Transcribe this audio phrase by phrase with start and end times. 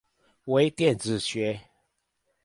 [0.45, 1.61] 微電子學